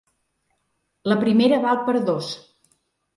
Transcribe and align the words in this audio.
La 1.11 1.17
primera 1.23 1.59
val 1.65 1.79
per 1.91 1.93
dos. 2.09 2.31